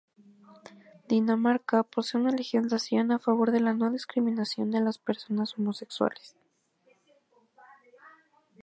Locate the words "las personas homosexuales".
4.81-6.35